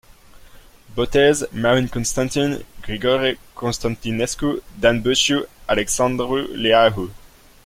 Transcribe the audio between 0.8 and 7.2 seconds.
Botez, Marin Constantin, Grigore Constantinescu, Dan Buciu, Alexandru Leahu.